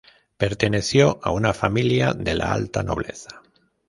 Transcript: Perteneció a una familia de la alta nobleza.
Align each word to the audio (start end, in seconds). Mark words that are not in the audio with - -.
Perteneció 0.37 1.19
a 1.21 1.29
una 1.29 1.53
familia 1.53 2.15
de 2.15 2.33
la 2.33 2.53
alta 2.53 2.81
nobleza. 2.81 3.43